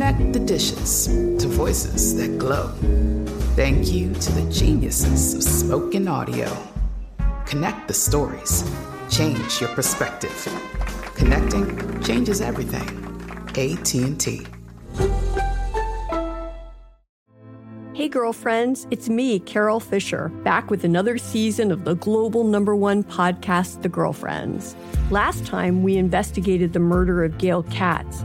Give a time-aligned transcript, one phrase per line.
[0.00, 2.68] Connect the dishes to voices that glow.
[3.54, 6.56] Thank you to the geniuses of spoken audio.
[7.44, 8.64] Connect the stories.
[9.10, 10.32] Change your perspective.
[11.16, 12.88] Connecting changes everything.
[13.50, 14.46] AT&T.
[17.92, 23.04] Hey, girlfriends, it's me, Carol Fisher, back with another season of the global number one
[23.04, 24.74] podcast, The Girlfriends.
[25.10, 28.24] Last time, we investigated the murder of Gail Katz.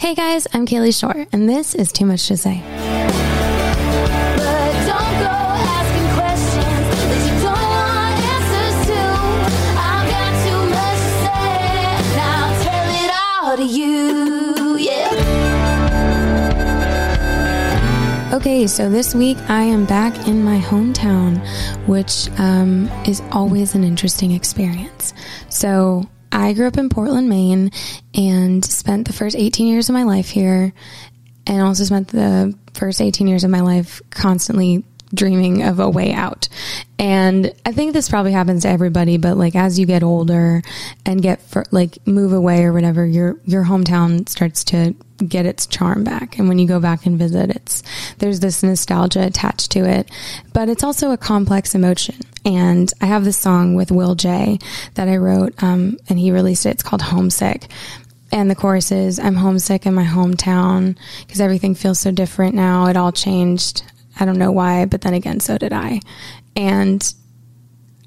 [0.00, 2.62] Hey guys, I'm Kalie Shorr, and this is Too Much to Say.
[18.32, 21.44] Okay, so this week I am back in my hometown,
[21.88, 25.12] which um, is always an interesting experience.
[25.48, 27.70] So I grew up in Portland, Maine,
[28.14, 30.72] and spent the first 18 years of my life here,
[31.46, 36.12] and also spent the first 18 years of my life constantly dreaming of a way
[36.12, 36.48] out.
[36.98, 40.62] And I think this probably happens to everybody, but like as you get older
[41.06, 44.94] and get for, like move away or whatever, your your hometown starts to
[45.26, 46.38] get its charm back.
[46.38, 47.82] And when you go back and visit, it's
[48.18, 50.10] there's this nostalgia attached to it,
[50.52, 52.16] but it's also a complex emotion.
[52.44, 54.58] And I have this song with Will Jay
[54.94, 56.70] that I wrote, um, and he released it.
[56.70, 57.68] It's called Homesick.
[58.30, 62.86] And the chorus is, I'm homesick in my hometown because everything feels so different now.
[62.86, 63.82] It all changed.
[64.18, 66.00] I don't know why, but then again, so did I.
[66.56, 67.14] And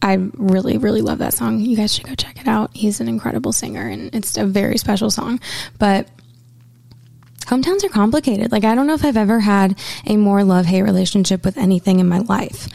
[0.02, 1.60] I really, really love that song.
[1.60, 2.72] You guys should go check it out.
[2.74, 5.40] He's an incredible singer and it's a very special song.
[5.78, 6.10] But
[7.42, 8.52] hometowns are complicated.
[8.52, 12.00] Like, I don't know if I've ever had a more love hate relationship with anything
[12.00, 12.68] in my life.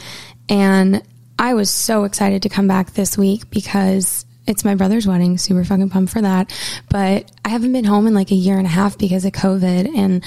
[0.49, 1.03] And
[1.39, 5.39] I was so excited to come back this week because it's my brother's wedding.
[5.39, 6.53] Super fucking pumped for that.
[6.89, 9.97] But I haven't been home in like a year and a half because of COVID.
[9.97, 10.25] And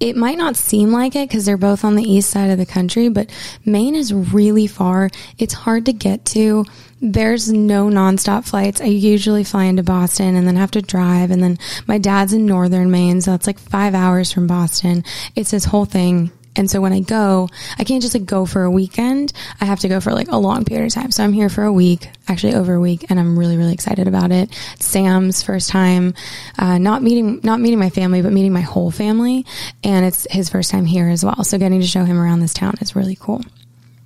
[0.00, 2.66] it might not seem like it because they're both on the east side of the
[2.66, 3.30] country, but
[3.66, 5.10] Maine is really far.
[5.38, 6.64] It's hard to get to.
[7.02, 8.80] There's no nonstop flights.
[8.80, 11.30] I usually fly into Boston and then have to drive.
[11.30, 15.04] And then my dad's in northern Maine, so it's like five hours from Boston.
[15.36, 16.30] It's this whole thing.
[16.56, 19.32] And so when I go, I can't just like go for a weekend.
[19.60, 21.10] I have to go for like a long period of time.
[21.10, 24.08] So I'm here for a week, actually over a week, and I'm really, really excited
[24.08, 24.52] about it.
[24.78, 26.14] Sam's first time,
[26.58, 29.46] uh, not meeting, not meeting my family, but meeting my whole family.
[29.84, 31.44] And it's his first time here as well.
[31.44, 33.42] So getting to show him around this town is really cool.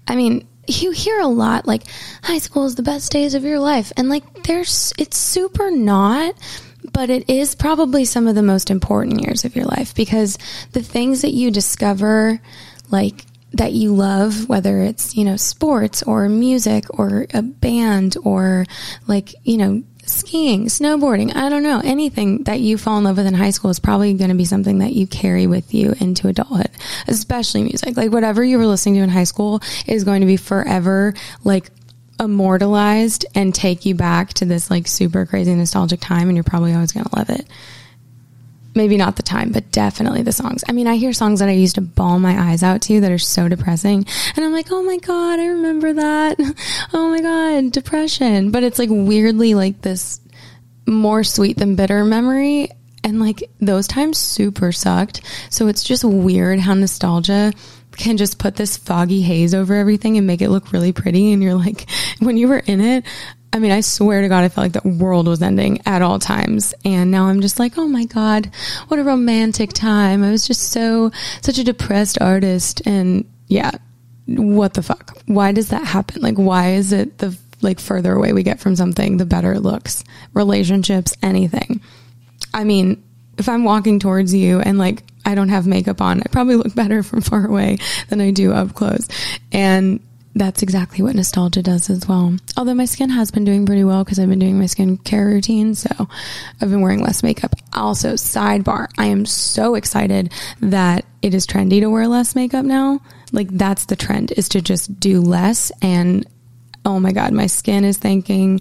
[0.07, 1.85] I mean, you hear a lot like
[2.23, 3.93] high school is the best days of your life.
[3.97, 6.35] And like there's, it's super not
[6.95, 10.39] but it is probably some of the most important years of your life because
[10.73, 12.41] the things that you discover,
[12.91, 18.65] like that you love, whether it's, you know, sports or music or a band or
[19.07, 23.27] like, you know, skiing, snowboarding, I don't know, anything that you fall in love with
[23.27, 26.29] in high school is probably going to be something that you carry with you into
[26.29, 26.71] adulthood,
[27.09, 27.97] especially music.
[27.97, 31.71] Like whatever you were listening to in high school is going to be forever like
[32.21, 36.73] immortalized and take you back to this like super crazy nostalgic time and you're probably
[36.73, 37.47] always going to love it.
[38.77, 40.65] Maybe not the time, but definitely the songs.
[40.69, 43.13] I mean, I hear songs that I used to bawl my eyes out to that
[43.13, 44.05] are so depressing.
[44.35, 46.39] And I'm like, oh my God, I remember that.
[46.93, 48.51] Oh my God, depression.
[48.51, 50.21] But it's like weirdly like this
[50.87, 52.71] more sweet than bitter memory.
[53.03, 55.21] And like those times super sucked.
[55.51, 57.53] So it's just weird how nostalgia
[57.97, 61.33] can just put this foggy haze over everything and make it look really pretty.
[61.33, 61.87] And you're like,
[62.21, 63.05] when you were in it,
[63.53, 66.19] I mean, I swear to God, I felt like the world was ending at all
[66.19, 66.75] times.
[66.85, 68.51] And now I'm just like, oh my God,
[68.89, 70.25] what a romantic time.
[70.25, 72.83] I was just so, such a depressed artist.
[72.85, 73.71] And yeah,
[74.27, 75.17] what the fuck?
[75.27, 76.21] Why does that happen?
[76.21, 79.61] Like, why is it the like further away we get from something, the better it
[79.61, 80.03] looks?
[80.33, 81.81] Relationships, anything.
[82.53, 83.05] I mean,
[83.39, 86.75] if I'm walking towards you and like I don't have makeup on, I probably look
[86.75, 87.79] better from far away
[88.09, 89.09] than I do up close.
[89.53, 90.01] And
[90.35, 92.37] that's exactly what nostalgia does as well.
[92.57, 95.75] Although my skin has been doing pretty well because I've been doing my skincare routine,
[95.75, 96.09] so
[96.61, 97.55] I've been wearing less makeup.
[97.73, 103.01] Also, sidebar, I am so excited that it is trendy to wear less makeup now.
[103.33, 106.27] Like that's the trend is to just do less and
[106.85, 108.61] oh my god, my skin is thanking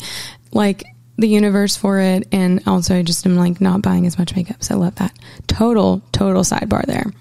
[0.51, 0.83] like
[1.17, 4.63] the universe for it and also I just am like not buying as much makeup.
[4.63, 5.13] So I love that.
[5.47, 7.11] Total total sidebar there.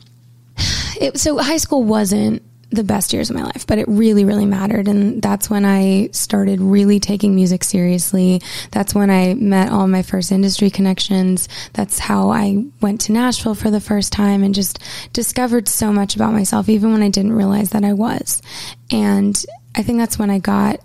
[1.00, 4.46] It, so high school wasn't the best years of my life, but it really, really
[4.46, 4.88] mattered.
[4.88, 8.40] And that's when I started really taking music seriously.
[8.70, 11.48] That's when I met all my first industry connections.
[11.74, 14.78] That's how I went to Nashville for the first time and just
[15.12, 18.40] discovered so much about myself, even when I didn't realize that I was.
[18.90, 19.40] And
[19.74, 20.80] I think that's when I got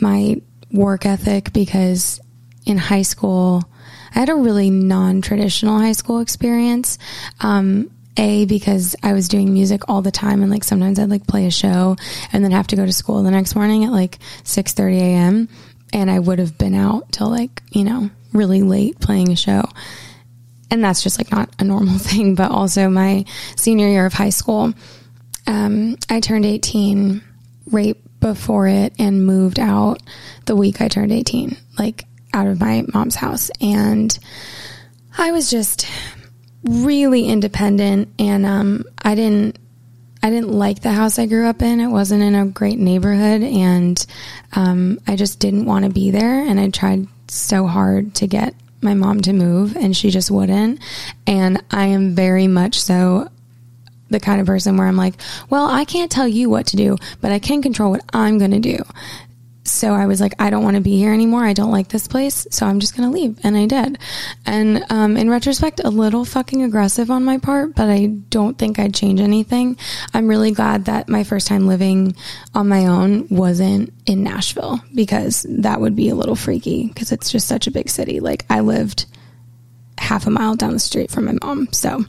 [0.00, 0.40] my
[0.72, 2.20] work ethic because
[2.64, 3.62] in high school,
[4.14, 6.98] I had a really non traditional high school experience.
[7.40, 11.26] Um, a because I was doing music all the time and like sometimes I'd like
[11.26, 11.96] play a show
[12.32, 15.48] and then have to go to school the next morning at like 6:30 a.m.
[15.92, 19.62] and I would have been out till like, you know, really late playing a show.
[20.70, 23.24] And that's just like not a normal thing, but also my
[23.56, 24.74] senior year of high school
[25.48, 27.22] um, I turned 18
[27.72, 30.02] right before it and moved out
[30.44, 32.04] the week I turned 18, like
[32.34, 33.50] out of my mom's house.
[33.60, 34.16] And
[35.16, 35.86] I was just
[36.68, 39.58] really independent and um, I didn't
[40.22, 41.80] I didn't like the house I grew up in.
[41.80, 44.04] It wasn't in a great neighborhood and
[44.52, 48.54] um, I just didn't want to be there and I tried so hard to get
[48.80, 50.80] my mom to move and she just wouldn't
[51.26, 53.28] and I am very much so
[54.10, 55.14] the kind of person where I'm like,
[55.50, 58.50] well, I can't tell you what to do, but I can control what I'm going
[58.52, 58.82] to do.
[59.70, 61.44] So I was like, I don't want to be here anymore.
[61.44, 62.46] I don't like this place.
[62.50, 63.38] So I'm just going to leave.
[63.42, 63.98] And I did.
[64.46, 68.78] And um, in retrospect, a little fucking aggressive on my part, but I don't think
[68.78, 69.76] I'd change anything.
[70.14, 72.14] I'm really glad that my first time living
[72.54, 77.30] on my own wasn't in Nashville because that would be a little freaky because it's
[77.30, 78.20] just such a big city.
[78.20, 79.06] Like I lived
[79.98, 81.68] half a mile down the street from my mom.
[81.72, 82.04] So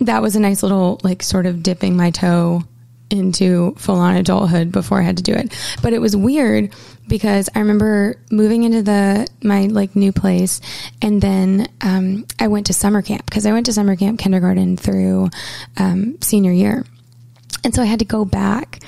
[0.00, 2.62] that was a nice little, like, sort of dipping my toe
[3.10, 5.54] into full on adulthood before I had to do it.
[5.82, 6.74] But it was weird
[7.06, 10.60] because I remember moving into the my like new place
[11.00, 14.76] and then um, I went to summer camp because I went to summer camp kindergarten
[14.76, 15.30] through
[15.76, 16.84] um, senior year.
[17.64, 18.80] And so I had to go back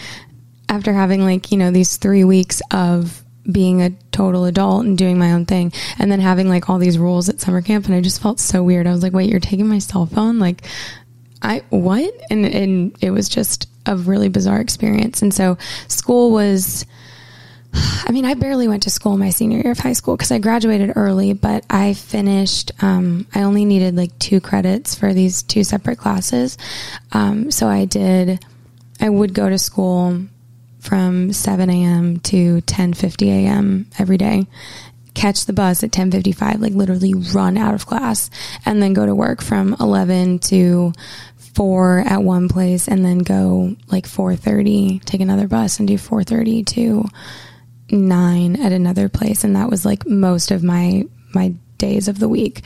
[0.69, 5.19] after having like, you know, these 3 weeks of being a total adult and doing
[5.19, 8.01] my own thing and then having like all these rules at summer camp and I
[8.01, 8.87] just felt so weird.
[8.87, 10.67] I was like, "Wait, you're taking my cell phone?" Like
[11.43, 12.13] I what?
[12.31, 15.23] And and it was just a really bizarre experience.
[15.23, 15.57] And so
[15.89, 16.85] school was
[17.75, 20.39] I mean, I barely went to school my senior year of high school because I
[20.39, 25.65] graduated early, but I finished, um, I only needed like two credits for these two
[25.65, 26.57] separate classes.
[27.13, 28.45] Um, so I did,
[29.01, 30.19] I would go to school
[30.81, 32.21] from 7 a.m.
[32.21, 33.87] to 10:50 a.m.
[33.99, 34.47] every day
[35.15, 38.31] catch the bus at 10:55 like literally run out of class
[38.65, 40.93] and then go to work from 11 to
[41.55, 46.67] 4 at one place and then go like 4:30 take another bus and do 4:30
[46.67, 47.05] to
[47.91, 52.29] 9 at another place and that was like most of my my days of the
[52.29, 52.63] week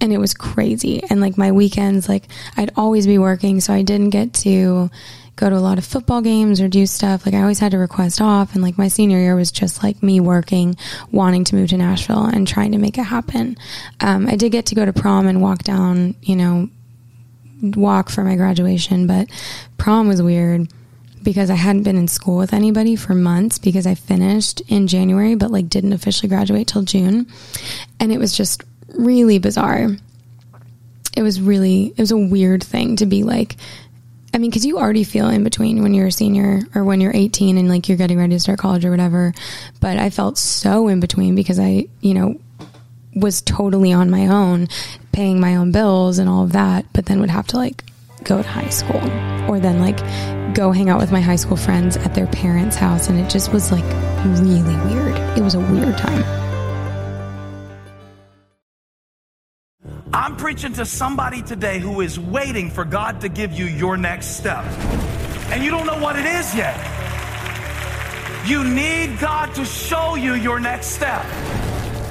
[0.00, 3.82] and it was crazy and like my weekends like I'd always be working so I
[3.82, 4.90] didn't get to
[5.36, 7.24] go to a lot of football games or do stuff.
[7.24, 8.54] Like I always had to request off.
[8.54, 10.76] And like my senior year was just like me working,
[11.10, 13.56] wanting to move to Nashville and trying to make it happen.
[14.00, 16.68] Um, I did get to go to prom and walk down, you know,
[17.62, 19.28] walk for my graduation, but
[19.78, 20.68] prom was weird
[21.22, 25.34] because I hadn't been in school with anybody for months because I finished in January,
[25.34, 27.26] but like didn't officially graduate till June.
[28.00, 29.88] And it was just really bizarre.
[31.16, 33.56] It was really, it was a weird thing to be like,
[34.34, 37.14] I mean, because you already feel in between when you're a senior or when you're
[37.14, 39.34] 18 and like you're getting ready to start college or whatever.
[39.80, 42.40] But I felt so in between because I, you know,
[43.14, 44.68] was totally on my own,
[45.12, 47.84] paying my own bills and all of that, but then would have to like
[48.24, 49.00] go to high school
[49.50, 49.98] or then like
[50.54, 53.08] go hang out with my high school friends at their parents' house.
[53.08, 53.84] And it just was like
[54.24, 55.16] really weird.
[55.38, 56.24] It was a weird time.
[60.14, 64.36] I'm preaching to somebody today who is waiting for God to give you your next
[64.36, 64.64] step.
[65.50, 66.76] And you don't know what it is yet.
[68.46, 71.24] You need God to show you your next step.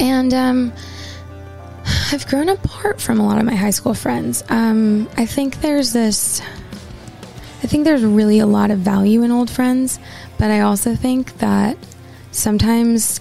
[0.00, 0.72] And um,
[2.12, 4.42] I've grown apart from a lot of my high school friends.
[4.48, 6.40] Um, I think there's this.
[7.62, 9.98] I think there's really a lot of value in old friends,
[10.38, 11.78] but I also think that
[12.30, 13.20] sometimes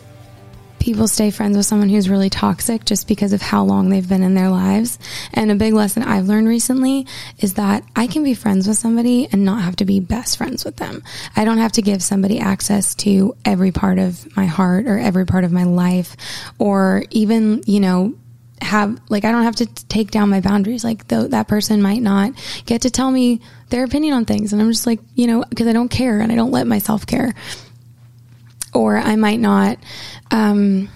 [0.84, 4.22] people stay friends with someone who's really toxic just because of how long they've been
[4.22, 5.00] in their lives.
[5.34, 7.08] And a big lesson I've learned recently
[7.40, 10.66] is that I can be friends with somebody and not have to be best friends
[10.66, 11.02] with them.
[11.38, 15.26] I don't have to give somebody access to every part of my heart or every
[15.26, 16.18] part of my life
[16.60, 18.14] or even, you know,
[18.62, 20.84] have like I don't have to take down my boundaries.
[20.84, 22.34] Like th- that person might not
[22.66, 25.68] get to tell me their opinion on things, and I'm just like you know because
[25.68, 27.34] I don't care and I don't let myself care,
[28.74, 29.78] or I might not,
[30.32, 30.90] um,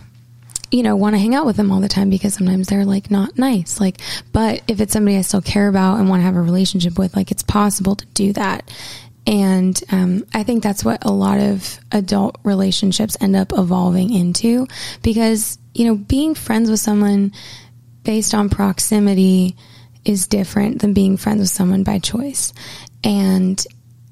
[0.71, 3.09] you know, want to hang out with them all the time because sometimes they're like
[3.09, 3.79] not nice.
[3.79, 3.99] Like,
[4.33, 7.15] but if it's somebody I still care about and want to have a relationship with,
[7.15, 8.69] like it's possible to do that.
[9.25, 14.67] And um, I think that's what a lot of adult relationships end up evolving into
[15.03, 17.33] because, you know, being friends with someone
[18.03, 19.57] based on proximity
[20.05, 22.53] is different than being friends with someone by choice.
[23.03, 23.61] And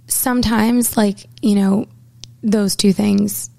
[0.08, 1.88] sometimes, like, you know,
[2.44, 3.50] those two things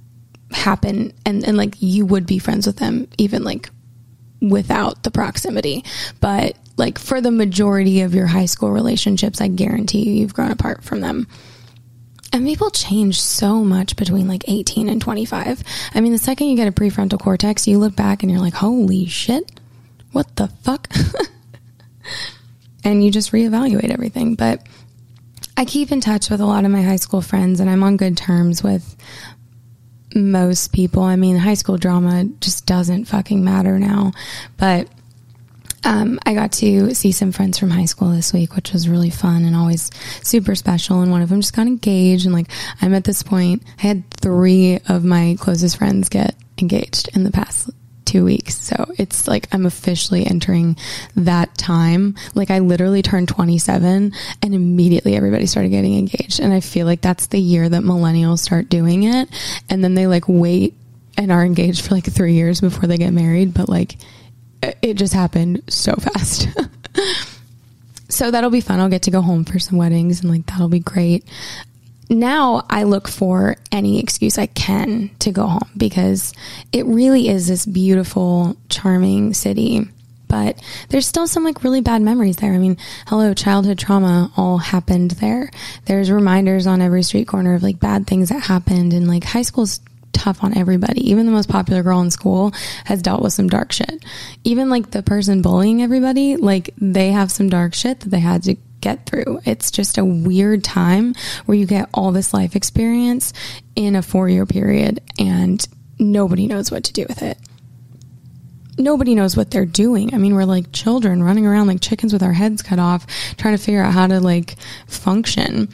[0.53, 3.71] happen and, and like you would be friends with them even like
[4.41, 5.85] without the proximity.
[6.21, 10.51] But like for the majority of your high school relationships, I guarantee you you've grown
[10.51, 11.27] apart from them.
[12.33, 15.63] And people change so much between like 18 and 25.
[15.95, 18.55] I mean, the second you get a prefrontal cortex, you look back and you're like,
[18.55, 19.51] holy shit,
[20.13, 20.93] what the fuck?
[22.85, 24.35] and you just reevaluate everything.
[24.35, 24.67] But
[25.57, 27.97] I keep in touch with a lot of my high school friends and I'm on
[27.97, 28.97] good terms with
[30.17, 31.03] most people.
[31.03, 34.13] I mean, high school drama just doesn't fucking matter now.
[34.57, 34.89] But
[35.85, 39.11] um, I got to see some friends from high school this week, which was really
[39.11, 39.91] fun and always
[40.23, 41.01] super special.
[41.03, 42.25] And one of them just got engaged.
[42.25, 47.15] And like, I'm at this point, I had three of my closest friends get engaged
[47.15, 47.71] in the past
[48.17, 48.57] two weeks.
[48.57, 50.77] So it's like I'm officially entering
[51.17, 52.15] that time.
[52.35, 56.41] Like I literally turned 27 and immediately everybody started getting engaged.
[56.41, 59.29] And I feel like that's the year that millennials start doing it.
[59.69, 60.75] And then they like wait
[61.19, 63.53] and are engaged for like three years before they get married.
[63.53, 63.97] But like
[64.63, 66.49] it just happened so fast.
[68.09, 68.81] so that'll be fun.
[68.81, 71.25] I'll get to go home for some weddings and like that'll be great
[72.09, 76.33] now I look for any excuse I can to go home because
[76.73, 79.89] it really is this beautiful, charming city.
[80.29, 82.53] But there's still some like really bad memories there.
[82.53, 85.51] I mean, hello, childhood trauma all happened there.
[85.85, 89.43] There's reminders on every street corner of like bad things that happened and like high
[89.43, 89.81] school's
[90.13, 91.11] tough on everybody.
[91.11, 92.53] Even the most popular girl in school
[92.85, 94.05] has dealt with some dark shit.
[94.43, 98.43] Even like the person bullying everybody, like they have some dark shit that they had
[98.45, 99.41] to get through.
[99.45, 101.15] It's just a weird time
[101.47, 103.33] where you get all this life experience
[103.75, 105.67] in a four year period and
[105.99, 107.39] nobody knows what to do with it.
[108.79, 110.13] Nobody knows what they're doing.
[110.15, 113.07] I mean, we're like children running around like chickens with our heads cut off,
[113.39, 114.57] trying to figure out how to like
[114.87, 115.71] function.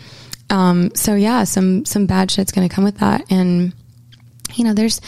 [0.51, 3.73] Um, so yeah, some some bad shit's gonna come with that, and
[4.55, 5.01] you know, there's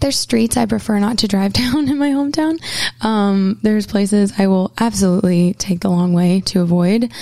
[0.00, 2.58] there's streets I prefer not to drive down in my hometown.
[3.00, 7.12] Um, there's places I will absolutely take the long way to avoid.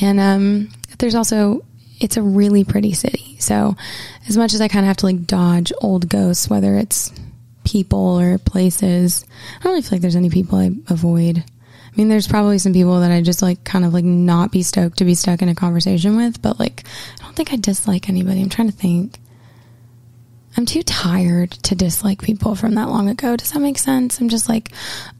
[0.00, 1.64] And um, there's also,
[2.00, 3.36] it's a really pretty city.
[3.38, 3.76] So
[4.28, 7.12] as much as I kind of have to like dodge old ghosts, whether it's
[7.64, 9.24] people or places,
[9.60, 11.38] I don't really feel like there's any people I avoid.
[11.38, 14.64] I mean, there's probably some people that I just like kind of like not be
[14.64, 16.82] stoked to be stuck in a conversation with, but like,
[17.20, 18.42] I don't think I dislike anybody.
[18.42, 19.20] I'm trying to think.
[20.56, 23.36] I'm too tired to dislike people from that long ago.
[23.36, 24.20] Does that make sense?
[24.20, 24.70] I'm just like,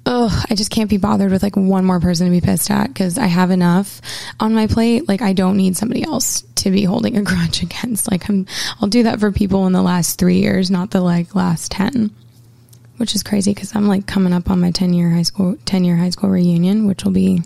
[0.06, 2.88] ugh, I just can't be bothered with like one more person to be pissed at
[2.88, 4.00] because I have enough
[4.38, 5.08] on my plate.
[5.08, 8.08] Like I don't need somebody else to be holding a grudge against.
[8.10, 8.46] Like I'm,
[8.80, 12.10] I'll do that for people in the last three years, not the like last 10,
[12.98, 15.82] which is crazy because I'm like coming up on my 10 year high school, 10
[15.82, 17.42] year high school reunion, which will be,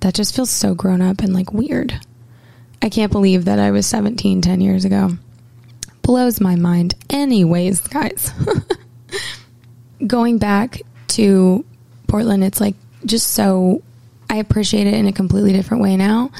[0.00, 1.98] that just feels so grown up and like weird.
[2.80, 5.18] I can't believe that I was 17 10 years ago
[6.08, 6.94] blows my mind.
[7.10, 8.32] Anyways, guys,
[10.06, 11.66] going back to
[12.06, 13.82] Portland, it's like just so
[14.30, 16.30] I appreciate it in a completely different way now.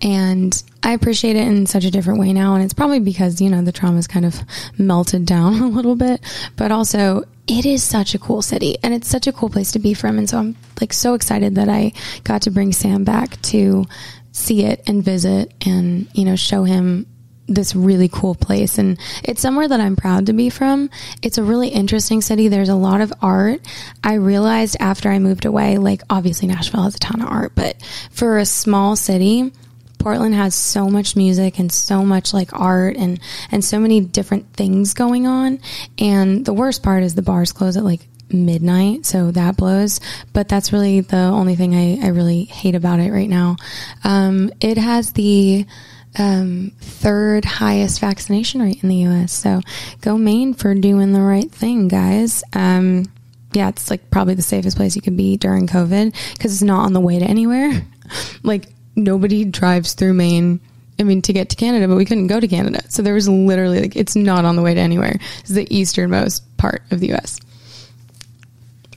[0.00, 2.56] And I appreciate it in such a different way now.
[2.56, 4.40] And it's probably because, you know, the trauma's kind of
[4.76, 6.20] melted down a little bit,
[6.56, 9.78] but also it is such a cool city and it's such a cool place to
[9.78, 10.18] be from.
[10.18, 11.92] And so I'm like so excited that I
[12.24, 13.84] got to bring Sam back to
[14.32, 17.06] see it and visit and, you know, show him
[17.48, 20.90] this really cool place and it's somewhere that I'm proud to be from.
[21.22, 22.48] It's a really interesting city.
[22.48, 23.60] There's a lot of art.
[24.02, 27.82] I realized after I moved away, like obviously Nashville has a ton of art, but
[28.10, 29.52] for a small city,
[29.98, 33.20] Portland has so much music and so much like art and
[33.52, 35.60] and so many different things going on.
[35.98, 40.00] And the worst part is the bars close at like midnight, so that blows.
[40.32, 43.56] But that's really the only thing I, I really hate about it right now.
[44.02, 45.66] Um, it has the
[46.18, 49.32] um, third highest vaccination rate in the U.S.
[49.32, 49.60] So
[50.00, 52.44] go Maine for doing the right thing, guys.
[52.52, 53.06] Um,
[53.52, 56.84] yeah, it's like probably the safest place you could be during COVID because it's not
[56.84, 57.82] on the way to anywhere.
[58.42, 60.60] like nobody drives through Maine.
[60.98, 62.82] I mean, to get to Canada, but we couldn't go to Canada.
[62.88, 65.18] So there was literally like, it's not on the way to anywhere.
[65.40, 67.40] It's the easternmost part of the U.S.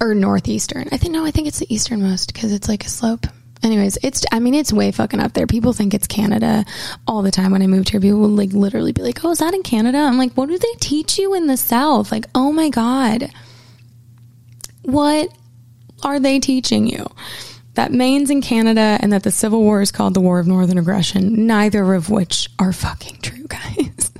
[0.01, 0.89] or northeastern.
[0.91, 3.25] I think, no, I think it's the easternmost because it's like a slope.
[3.65, 5.47] Anyways, it's I mean it's way fucking up there.
[5.47, 6.63] People think it's Canada
[7.07, 7.51] all the time.
[7.51, 9.97] When I moved here, people would like literally be like, "Oh, is that in Canada?"
[9.97, 13.31] I'm like, "What do they teach you in the South?" Like, "Oh my god,
[14.83, 15.35] what
[16.03, 17.07] are they teaching you?"
[17.73, 20.77] That Maine's in Canada and that the Civil War is called the War of Northern
[20.77, 21.47] Aggression.
[21.47, 24.11] Neither of which are fucking true, guys.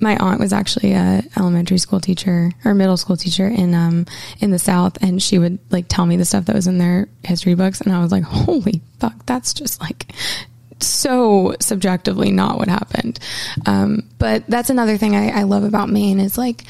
[0.00, 4.06] My aunt was actually a elementary school teacher or middle school teacher in um
[4.40, 7.08] in the south and she would like tell me the stuff that was in their
[7.24, 10.12] history books and I was like holy fuck that's just like
[10.80, 13.18] so subjectively not what happened.
[13.66, 16.64] Um but that's another thing I, I love about Maine is like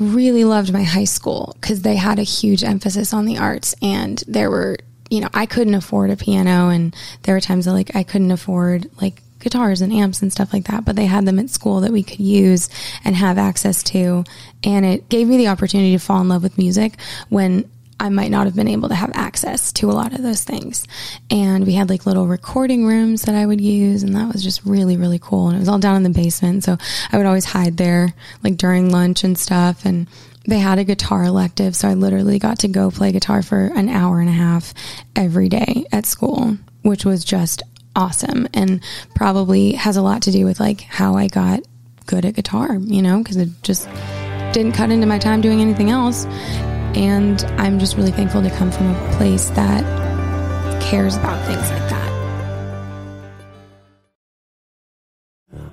[0.00, 4.22] really loved my high school because they had a huge emphasis on the arts and
[4.26, 4.76] there were
[5.10, 8.32] you know I couldn't afford a piano and there were times that like I couldn't
[8.32, 11.80] afford like guitars and amps and stuff like that, but they had them at school
[11.82, 12.68] that we could use
[13.04, 14.24] and have access to.
[14.64, 16.94] And it gave me the opportunity to fall in love with music
[17.28, 20.42] when I might not have been able to have access to a lot of those
[20.42, 20.84] things.
[21.30, 24.64] And we had like little recording rooms that I would use, and that was just
[24.64, 25.46] really, really cool.
[25.46, 26.64] And it was all down in the basement.
[26.64, 26.76] So
[27.12, 29.84] I would always hide there like during lunch and stuff.
[29.84, 30.08] And
[30.44, 31.76] they had a guitar elective.
[31.76, 34.74] So I literally got to go play guitar for an hour and a half
[35.14, 37.62] every day at school, which was just
[37.96, 38.82] awesome and
[39.14, 41.60] probably has a lot to do with like how I got
[42.06, 43.88] good at guitar, you know, because it just
[44.52, 46.24] didn't cut into my time doing anything else.
[46.94, 49.82] And I'm just really thankful to come from a place that
[50.82, 52.06] cares about things like that.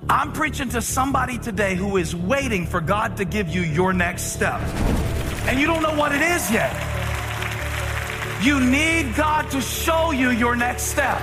[0.08, 4.32] I'm preaching to somebody today who is waiting for God to give you your next
[4.34, 4.60] step.
[5.46, 6.72] And you don't know what it is yet.
[8.42, 11.22] You need God to show you your next step.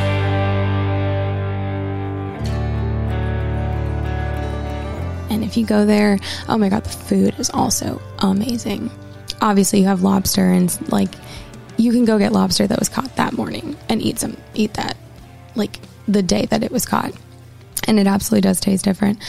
[5.31, 8.91] And if you go there, oh my God, the food is also amazing.
[9.41, 11.15] Obviously, you have lobster, and like
[11.77, 14.97] you can go get lobster that was caught that morning and eat some, eat that
[15.55, 17.13] like the day that it was caught.
[17.87, 19.19] And it absolutely does taste different.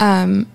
[0.00, 0.50] Um,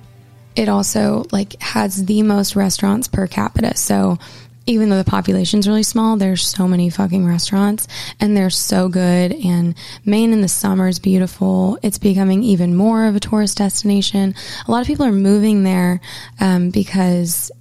[0.55, 3.77] it also like has the most restaurants per capita.
[3.77, 4.17] So
[4.67, 7.87] even though the population's really small, there's so many fucking restaurants
[8.19, 9.31] and they're so good.
[9.33, 9.75] And
[10.05, 11.77] Maine in the summer is beautiful.
[11.83, 14.33] It's becoming even more of a tourist destination.
[14.67, 16.01] A lot of people are moving there
[16.39, 17.51] um, because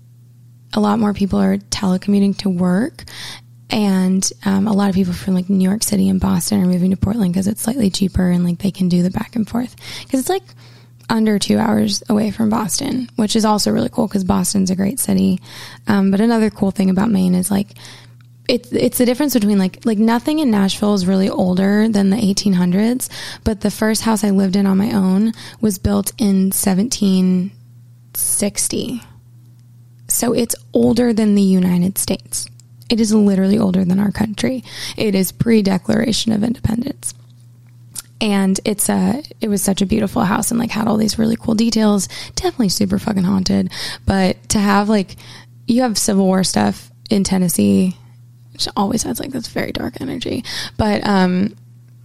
[0.72, 3.04] a lot more people are telecommuting to work.
[3.70, 6.90] And um, a lot of people from like New York City and Boston are moving
[6.90, 9.74] to Portland because it's slightly cheaper and like they can do the back and forth.
[10.04, 10.42] Because it's like
[11.08, 14.98] under two hours away from Boston, which is also really cool because Boston's a great
[14.98, 15.40] city.
[15.86, 17.68] Um, but another cool thing about Maine is like
[18.48, 22.16] it's it's the difference between like like nothing in Nashville is really older than the
[22.16, 23.08] 1800s,
[23.42, 29.02] but the first house I lived in on my own was built in 1760.
[30.08, 32.46] So it's older than the United States.
[32.90, 34.62] It is literally older than our country.
[34.96, 37.14] It is pre Declaration of Independence.
[38.20, 41.36] And it's a, it was such a beautiful house and like had all these really
[41.36, 42.08] cool details.
[42.36, 43.72] Definitely super fucking haunted.
[44.06, 45.16] But to have like,
[45.66, 47.96] you have Civil War stuff in Tennessee,
[48.52, 50.44] which always has like this very dark energy.
[50.76, 51.56] But, um,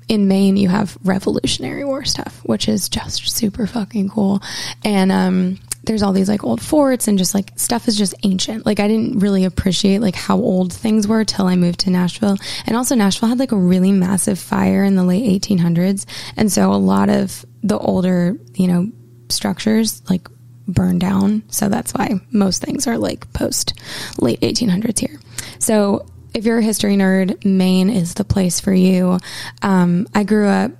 [0.07, 4.41] in Maine, you have Revolutionary War stuff, which is just super fucking cool.
[4.83, 8.63] And um, there's all these like old forts and just like stuff is just ancient.
[8.63, 12.37] Like I didn't really appreciate like how old things were till I moved to Nashville.
[12.67, 16.05] And also Nashville had like a really massive fire in the late 1800s.
[16.37, 18.91] And so a lot of the older, you know,
[19.29, 20.27] structures like
[20.67, 21.41] burned down.
[21.49, 23.73] So that's why most things are like post
[24.19, 25.19] late 1800s here.
[25.57, 29.17] So if you're a history nerd, Maine is the place for you.
[29.63, 30.71] Um, I grew up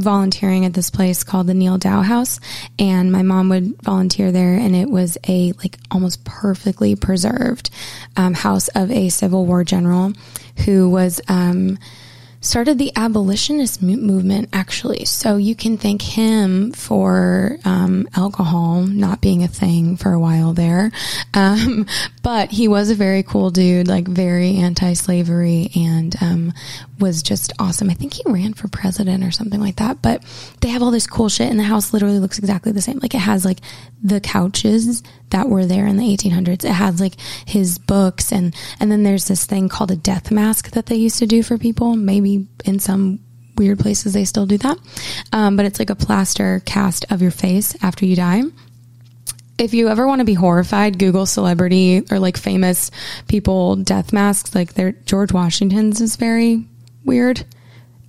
[0.00, 2.40] volunteering at this place called the Neal Dow House,
[2.78, 7.70] and my mom would volunteer there, and it was a like almost perfectly preserved
[8.16, 10.12] um, house of a Civil War general
[10.64, 11.20] who was.
[11.28, 11.78] Um,
[12.40, 19.42] started the abolitionist movement actually so you can thank him for um, alcohol not being
[19.42, 20.90] a thing for a while there
[21.34, 21.86] um,
[22.22, 26.52] but he was a very cool dude like very anti-slavery and um,
[26.98, 30.22] was just awesome i think he ran for president or something like that but
[30.60, 33.14] they have all this cool shit and the house literally looks exactly the same like
[33.14, 33.60] it has like
[34.02, 36.64] the couches that were there in the 1800s.
[36.64, 37.14] It has like
[37.46, 41.18] his books and and then there's this thing called a death mask that they used
[41.18, 41.96] to do for people.
[41.96, 42.29] Maybe
[42.64, 43.20] in some
[43.56, 44.78] weird places they still do that,
[45.32, 48.42] um, but it's like a plaster cast of your face after you die.
[49.58, 52.90] If you ever want to be horrified, Google celebrity or like famous
[53.28, 54.54] people death masks.
[54.54, 56.64] Like their George Washington's is very
[57.04, 57.44] weird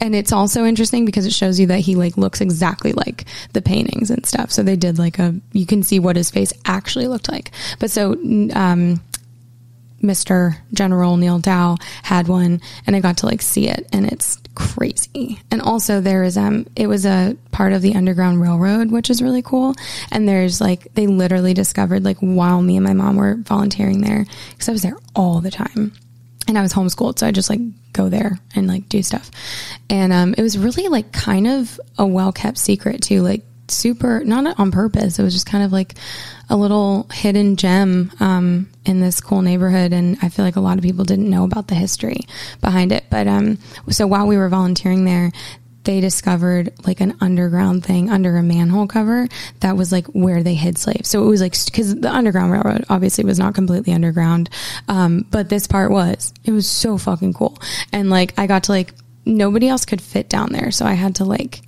[0.01, 3.61] and it's also interesting because it shows you that he like looks exactly like the
[3.61, 4.51] paintings and stuff.
[4.51, 7.51] So they did like a you can see what his face actually looked like.
[7.79, 8.13] But so
[8.53, 8.99] um
[10.01, 10.57] Mr.
[10.73, 15.39] General Neal Dow had one and I got to like see it and it's crazy.
[15.49, 19.21] And also there is um it was a part of the Underground Railroad, which is
[19.21, 19.75] really cool.
[20.11, 24.25] And there's like they literally discovered like while me and my mom were volunteering there
[24.51, 25.93] because I was there all the time
[26.47, 27.61] and I was homeschooled, so I just like
[27.93, 29.31] go there and like do stuff.
[29.89, 34.23] And um, it was really like kind of a well kept secret too, like super
[34.23, 35.19] not on purpose.
[35.19, 35.95] It was just kind of like
[36.49, 40.77] a little hidden gem um, in this cool neighborhood, and I feel like a lot
[40.77, 42.21] of people didn't know about the history
[42.59, 43.05] behind it.
[43.09, 43.57] But um,
[43.89, 45.31] so while we were volunteering there,
[45.83, 49.27] they discovered like an underground thing under a manhole cover
[49.61, 51.09] that was like where they hid slaves.
[51.09, 54.49] So it was like because the Underground Railroad obviously was not completely underground,
[54.87, 56.33] um, but this part was.
[56.43, 57.57] It was so fucking cool,
[57.91, 58.93] and like I got to like
[59.25, 61.61] nobody else could fit down there, so I had to like.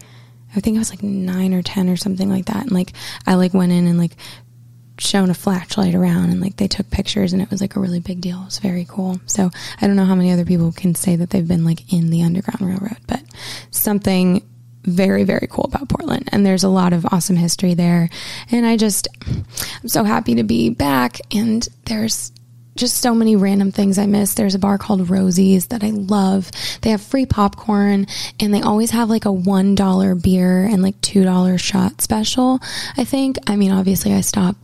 [0.56, 2.94] I think it was like nine or ten or something like that, and like
[3.26, 4.16] I like went in and like
[5.00, 8.00] shown a flashlight around and like they took pictures and it was like a really
[8.00, 8.42] big deal.
[8.42, 9.20] It was very cool.
[9.26, 9.50] So
[9.82, 12.22] I don't know how many other people can say that they've been like in the
[12.22, 13.22] Underground Railroad, but
[13.72, 14.48] something
[14.84, 16.30] very, very cool about Portland.
[16.32, 18.10] And there's a lot of awesome history there.
[18.52, 21.20] And I just, I'm so happy to be back.
[21.34, 22.32] And there's
[22.76, 24.34] just so many random things I miss.
[24.34, 26.52] There's a bar called Rosie's that I love.
[26.82, 28.08] They have free popcorn
[28.40, 32.60] and they always have like a $1 beer and like $2 shot special.
[32.98, 34.56] I think, I mean, obviously I stop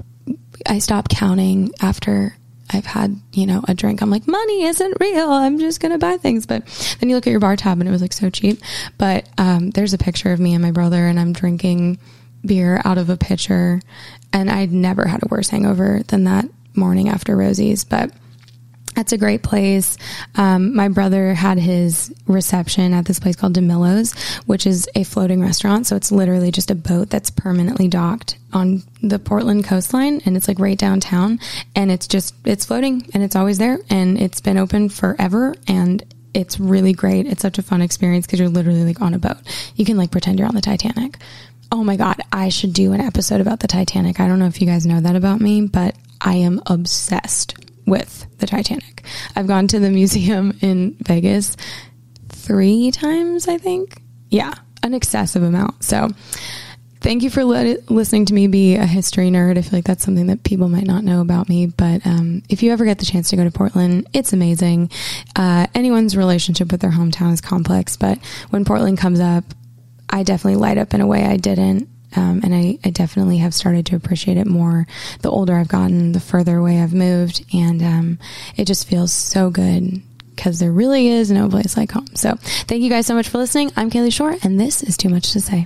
[0.68, 2.36] I stop counting after
[2.72, 4.02] I've had, you know, a drink.
[4.02, 5.32] I'm like, money isn't real.
[5.32, 6.46] I'm just going to buy things.
[6.46, 6.66] But
[7.00, 8.60] then you look at your bar tab and it was like so cheap.
[8.98, 11.98] But um, there's a picture of me and my brother, and I'm drinking
[12.46, 13.82] beer out of a pitcher.
[14.32, 17.84] And I'd never had a worse hangover than that morning after Rosie's.
[17.84, 18.12] But
[18.96, 19.98] that's a great place.
[20.36, 24.14] Um, my brother had his reception at this place called DiMillo's,
[24.46, 25.88] which is a floating restaurant.
[25.88, 30.48] So it's literally just a boat that's permanently docked on the Portland coastline and it's
[30.48, 31.40] like right downtown
[31.76, 36.04] and it's just, it's floating and it's always there and it's been open forever and
[36.34, 37.26] it's really great.
[37.26, 39.38] It's such a fun experience because you're literally like on a boat.
[39.76, 41.18] You can like pretend you're on the Titanic.
[41.72, 44.20] Oh my God, I should do an episode about the Titanic.
[44.20, 47.56] I don't know if you guys know that about me, but I am obsessed
[47.86, 49.04] with the Titanic.
[49.36, 51.58] I've gone to the museum in Vegas
[52.30, 54.02] three times, I think.
[54.30, 54.54] Yeah,
[54.84, 55.84] an excessive amount.
[55.84, 56.10] So,
[57.02, 59.58] thank you for listening to me be a history nerd.
[59.58, 61.68] I feel like that's something that people might not know about me.
[61.68, 64.92] But um, if you ever get the chance to go to Portland, it's amazing.
[65.36, 69.46] Uh, anyone's relationship with their hometown is complex, but when Portland comes up,
[70.10, 73.54] I definitely light up in a way I didn't um, and I, I, definitely have
[73.54, 74.88] started to appreciate it more
[75.22, 77.46] the older I've gotten, the further away I've moved.
[77.54, 78.20] And um,
[78.58, 80.02] it just feels so good
[80.36, 82.08] because there really is no place like home.
[82.16, 82.36] So
[82.68, 83.72] thank you guys so much for listening.
[83.76, 85.66] I'm Kalie Shorr, and this is Too Much to Say.